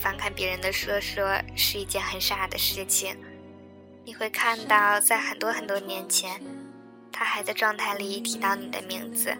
[0.00, 3.16] 翻看别人的说说是一件很傻的事情。
[4.04, 6.40] 你会看到，在很多很多年前，
[7.12, 9.36] 他还在状态里提到你的名字。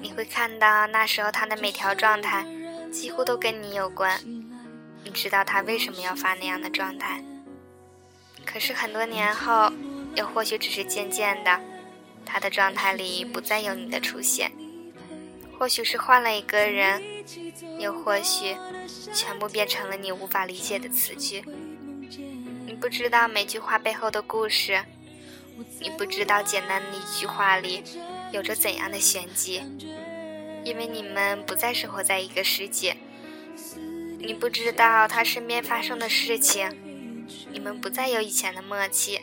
[0.00, 2.46] 你会看到，那时候他的每条状态
[2.90, 4.18] 几乎都跟你有关。
[5.02, 7.22] 你知道他为什么要发那样的状态。
[8.46, 9.70] 可是很多年后，
[10.14, 11.60] 又或许只是渐渐的，
[12.24, 14.50] 他的状态里不再有你的出现。
[15.58, 17.02] 或许是换了一个人，
[17.78, 18.56] 又或许
[19.12, 21.44] 全部变成了你无法理解的词句。
[22.66, 24.84] 你不知道每句话背后的故事，
[25.80, 27.82] 你不知道简单的一句话里
[28.32, 29.62] 有着怎样的玄机，
[30.64, 32.96] 因为你们不再生活在一个世界。
[34.18, 36.70] 你不知道他身边发生的事情，
[37.52, 39.20] 你们不再有以前的默契。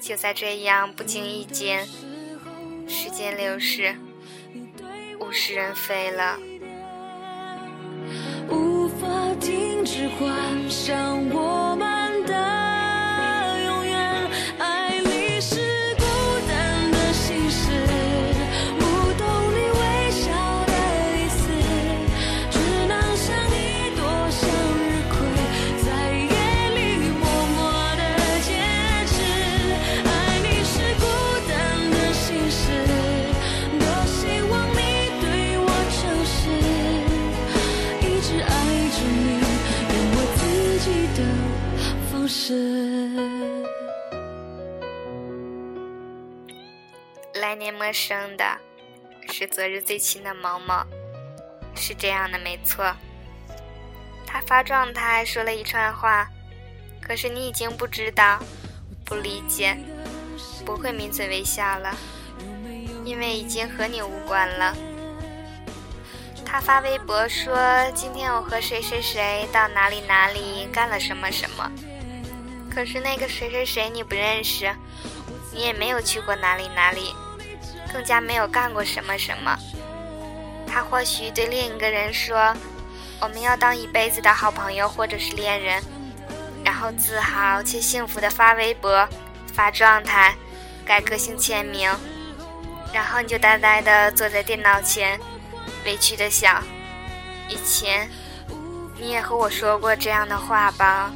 [0.00, 1.86] 就在这样不经意间，
[2.88, 3.96] 时间流逝。
[5.32, 6.38] 物是人非了。
[8.50, 9.06] 无法
[9.40, 10.28] 停止幻
[10.68, 11.71] 想我
[47.52, 48.44] 怀念陌生的，
[49.30, 50.74] 是昨日最亲的某某，
[51.74, 52.96] 是这样的，没错。
[54.26, 56.26] 他发状态说了一串话，
[57.02, 58.38] 可是你已经不知道、
[59.04, 59.76] 不理解、
[60.64, 61.94] 不会抿嘴微笑了，
[63.04, 64.74] 因为已经和你无关了。
[66.46, 67.54] 他发微博说
[67.94, 71.70] ：“今天我和谁谁谁到哪里哪里干了什么什么。”
[72.74, 74.74] 可是那个谁谁谁你不认识，
[75.52, 77.14] 你也没有去过哪里哪里，
[77.92, 79.56] 更加没有干过什么什么。
[80.66, 82.54] 他或许对另一个人说
[83.20, 85.82] ：“我们要当一辈子的好朋友或者是恋人。”
[86.64, 89.08] 然后自豪且幸福的发微博、
[89.52, 90.34] 发状态、
[90.86, 91.90] 改个性签名，
[92.92, 95.18] 然后你就呆呆的坐在电脑前，
[95.84, 96.62] 委屈的想：
[97.48, 98.08] 以前
[98.96, 101.12] 你也和我说过这样的话吧。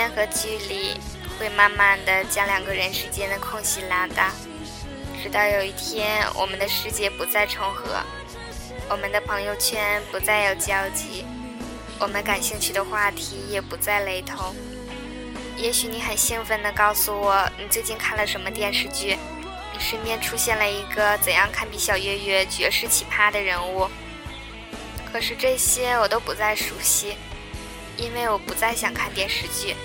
[0.00, 0.98] 间和距离
[1.38, 4.32] 会慢慢的将两个人之间的空隙拉大，
[5.22, 8.02] 直到有一天，我们的世界不再重合，
[8.88, 11.26] 我们的朋友圈不再有交集，
[11.98, 14.56] 我们感兴趣的话题也不再雷同。
[15.58, 19.18] 也许你很兴奋的告诉我，你最近看了什么电视剧，
[19.74, 23.86] 你身边出现了一个怎样堪比小岳岳绝世奇葩的人物。
[25.12, 27.16] 可是这些我都不再熟悉。
[27.96, 29.76] 因为我不再想看电视剧，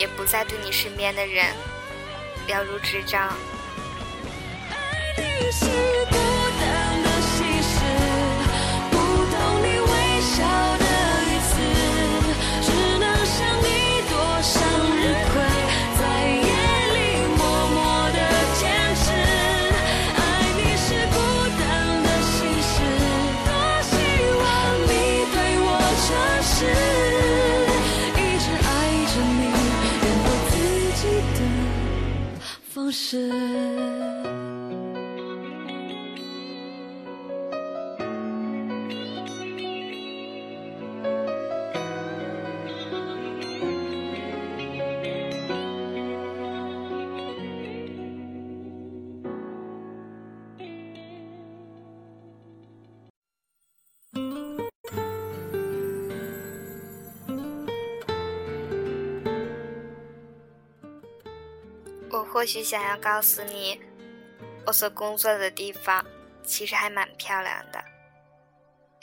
[0.00, 1.44] 也不再对你身边的人
[2.48, 3.36] 了如指掌。
[32.90, 33.89] 不是。
[62.10, 63.80] 我或许想要告诉你，
[64.66, 66.04] 我所工作的地方
[66.42, 67.82] 其实还蛮漂亮的。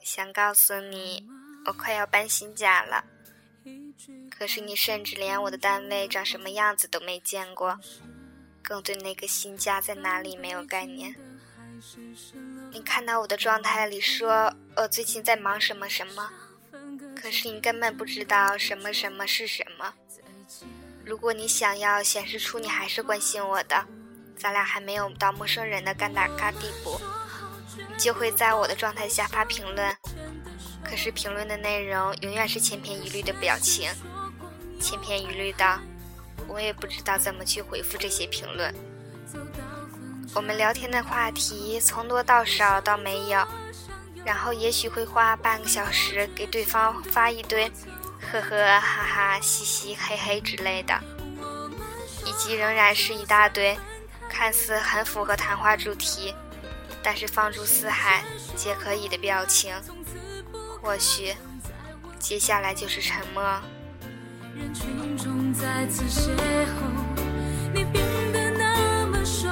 [0.04, 1.26] 想告诉你，
[1.66, 3.04] 我快要搬新家了。
[4.30, 7.80] 可是你甚至连我的单位长什么样子都没见过，
[8.62, 11.16] 更对那个新家在哪里没有概念。
[12.72, 16.30] 你看到我的状态里说我最近在忙什么什么，
[17.16, 19.94] 可是你根本不知道什么什么是什么。
[21.08, 23.86] 如果你想要显示出你还是关心我的，
[24.38, 27.00] 咱俩还没有到陌生人的尴尬尬地步，
[27.78, 29.96] 你就会在我的状态下发评论。
[30.84, 33.90] 可是评论的内容永远是千篇一律的表情，
[34.82, 35.80] 千篇一律的，
[36.46, 38.76] 我也不知道怎么去回复这些评论。
[40.36, 43.48] 我们聊天的话题从多到少到没有，
[44.26, 47.72] 然后也许会花半个小时给对方发一堆
[48.32, 51.00] 呵呵哈哈嘻嘻嘿嘿之类的，
[52.26, 53.78] 以及仍然是一大堆
[54.30, 56.36] 看似很符合谈话主题，
[57.02, 58.24] 但是放诸四海
[58.56, 59.74] 皆可以的表情。
[60.82, 61.34] 或许
[62.20, 63.44] 接下来就是沉默。
[64.56, 66.32] 人群中再次邂
[66.66, 66.68] 逅，
[67.74, 68.04] 你变
[68.34, 69.50] 得那么瘦，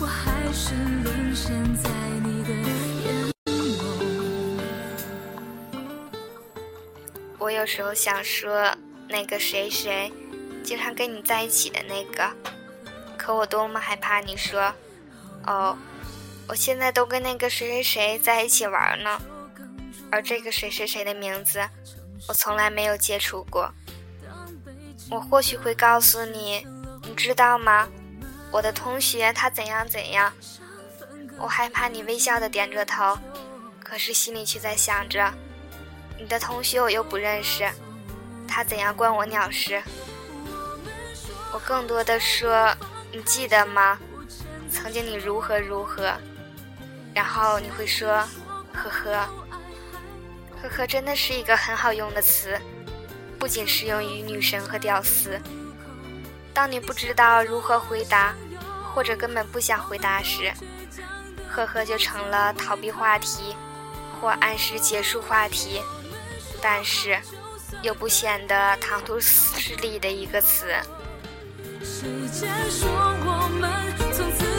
[0.00, 1.90] 我还是沦陷在
[7.62, 8.76] 有时候想说，
[9.08, 10.12] 那个谁谁，
[10.64, 12.28] 经常跟你在一起的那个，
[13.16, 14.74] 可我多么害怕你说，
[15.46, 15.78] 哦，
[16.48, 19.16] 我现在都跟那个谁谁谁在一起玩呢。
[20.10, 21.60] 而这个谁谁谁的名字，
[22.26, 23.72] 我从来没有接触过。
[25.08, 26.66] 我或许会告诉你，
[27.04, 27.88] 你知道吗？
[28.50, 30.32] 我的同学他怎样怎样。
[31.38, 33.16] 我害怕你微笑的点着头，
[33.78, 35.32] 可是心里却在想着，
[36.22, 37.68] 你的同学我又不认识，
[38.46, 39.82] 他怎样关我鸟事？
[41.52, 42.72] 我更多的说，
[43.10, 43.98] 你记得吗？
[44.70, 46.12] 曾经你如何如何？
[47.12, 48.08] 然后你会说，
[48.72, 49.28] 呵呵。
[50.62, 52.56] 呵呵，真的是一个很好用的词，
[53.36, 55.40] 不仅适用于女神和屌丝。
[56.54, 58.32] 当你不知道如何回答，
[58.94, 60.52] 或者根本不想回答时，
[61.50, 63.56] 呵呵就成了逃避话题
[64.20, 65.82] 或暗示结束话题，
[66.62, 67.18] 但是
[67.82, 70.66] 又不显得唐突失礼的一个词。
[72.70, 74.51] 说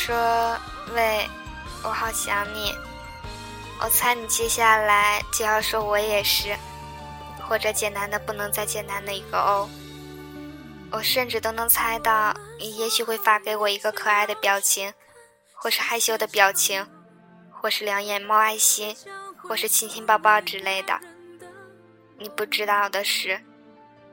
[0.00, 0.16] 说
[0.94, 1.28] 喂，
[1.84, 2.74] 我好想你。
[3.82, 6.56] 我猜你接下来就要说我也是，
[7.46, 9.68] 或者简单的不能再简单的一个哦。
[10.90, 14.90] 我甚至都能猜到你也许会发给我一个可爱的表情，
[15.52, 16.86] 或是害羞的表情，
[17.50, 18.96] 或是两眼冒爱心，
[19.36, 20.98] 或是亲亲抱抱之类的。
[22.18, 23.38] 你不知道的是，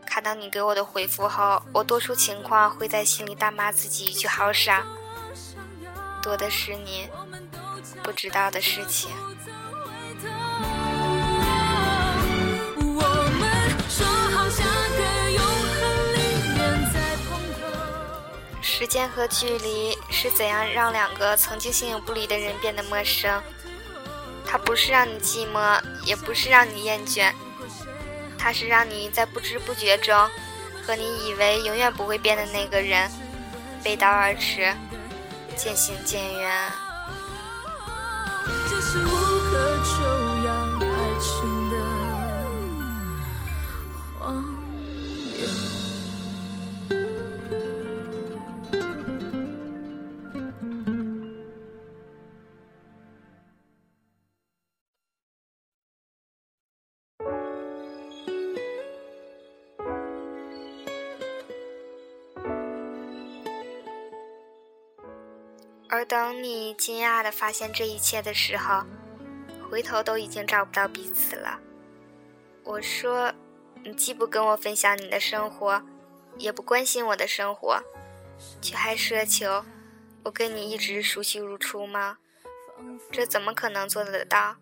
[0.05, 4.85] 看到你给我的回复后，我多数情况会在心里大骂自己一句好傻。
[6.27, 7.07] 多的是你
[8.03, 9.09] 不知道的事情。
[18.61, 23.41] 时间和距离是怎样让两个曾经形影不离的人变得陌生？
[24.45, 27.31] 它不是让你寂寞，也不是让你厌倦，
[28.37, 30.13] 它是让你在不知不觉中，
[30.85, 33.09] 和你以为永远不会变的那个人
[33.81, 34.75] 背道而驰。
[35.57, 36.86] 渐行渐远。
[65.89, 68.83] 而等你惊讶地发现这一切的时候，
[69.69, 71.59] 回头都已经找不到彼此了。
[72.63, 73.33] 我说，
[73.83, 75.81] 你既不跟我分享你的生活，
[76.37, 77.81] 也不关心我的生活，
[78.61, 79.63] 却还奢求
[80.23, 82.17] 我跟你一直熟悉如初吗？
[83.11, 84.57] 这怎么可能做得到？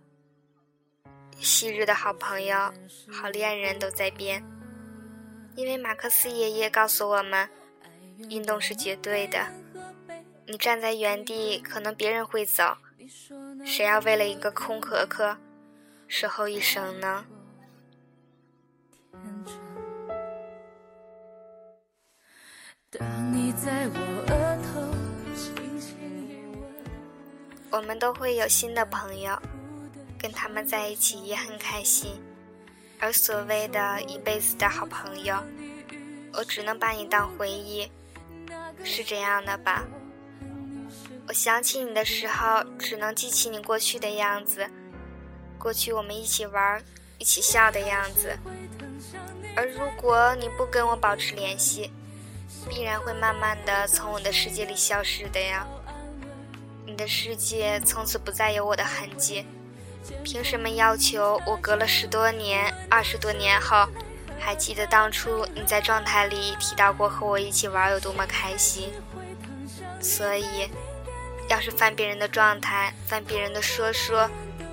[1.40, 2.72] 昔日的好朋友、
[3.12, 4.46] 好恋人都在变，
[5.56, 7.50] 因为马克思爷爷告诉我们，
[8.30, 9.46] 运动是绝对的。
[10.48, 12.78] 你站在原地，可能别人会走，
[13.66, 15.38] 谁要为了一个空壳壳
[16.08, 17.26] 守候一生呢？
[27.72, 29.38] 我们都会有新的朋友，
[30.18, 32.22] 跟他们在一起也很开心，
[33.00, 35.44] 而所谓的一辈子的好朋友，
[36.34, 37.92] 我只能把你当回忆，
[38.84, 39.84] 是这样的吧？
[41.28, 44.70] 我想起你的时候，只能记起你过去的样子，
[45.58, 46.84] 过去我们一起玩、
[47.18, 48.38] 一起笑的样子。
[49.56, 51.92] 而如果你不跟我保持联系，
[52.70, 55.66] 必然会慢慢的从我的世界里消失的呀。
[56.86, 59.46] 你的世界从此不再有我的痕迹。
[60.24, 63.88] 凭什么要求我隔了十多年、二十多年后，
[64.40, 68.94] 还记得当初你在状态里提到过和我一起玩有多么开心？
[70.00, 70.70] 所以，
[71.48, 74.30] 要是翻别人的状态、翻别人的说说、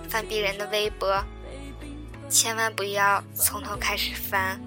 [0.08, 1.22] 翻别人的微博，
[2.28, 4.60] 千万不要从头开始翻。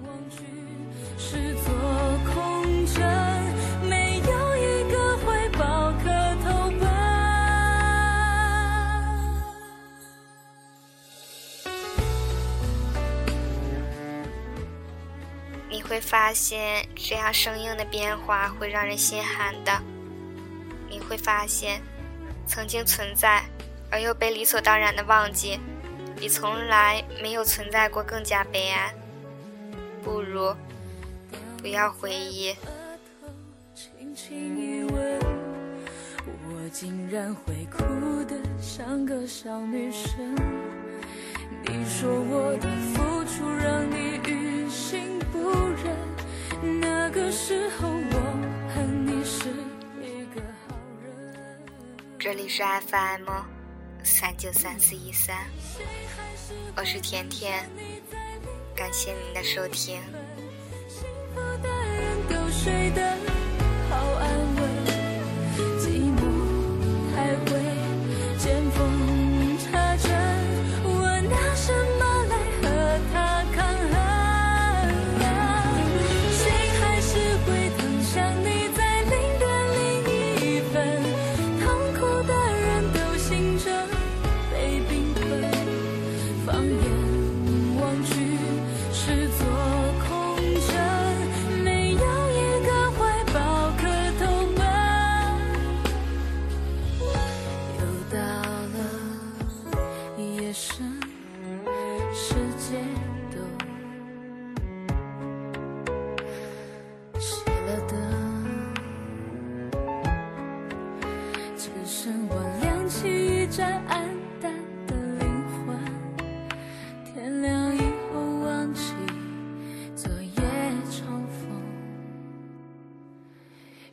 [15.68, 19.82] 你会发现，这样生硬的变化会让人心寒的。
[20.88, 21.82] 你会发现，
[22.46, 23.42] 曾经存在
[23.90, 25.58] 而又被理所当然的忘记，
[26.16, 28.94] 比从来没有存在过更加悲哀。
[30.02, 30.54] 不如
[31.60, 32.54] 不要回忆。
[36.48, 37.84] 我竟然会哭
[38.24, 40.34] 得像个小女生。
[41.62, 45.50] 你说我的付出让你于心不
[45.82, 47.88] 忍，那个时候
[52.26, 53.30] 这里是 FM
[54.02, 55.46] 三九三四一三，
[56.76, 57.70] 我是甜甜。
[58.74, 60.02] 感谢您的收听。